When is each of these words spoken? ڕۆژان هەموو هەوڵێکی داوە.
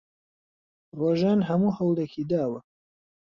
ڕۆژان 0.99 1.39
هەموو 1.49 1.75
هەوڵێکی 1.77 2.23
داوە. 2.31 2.59